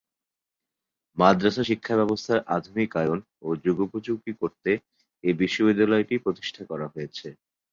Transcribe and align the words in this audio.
মাদ্রাসা 1.17 1.63
শিক্ষাব্যবস্থার 1.69 2.39
আধুনিকায়ন 2.55 3.17
ও 3.41 3.49
যুগোপযোগী 3.63 4.33
করতে 4.41 4.71
এই 5.23 5.33
বিশ্ববিদ্যালয়টি 5.41 6.15
প্রতিষ্ঠা 6.25 6.63
করা 6.71 6.87
হয়েছে। 6.93 7.27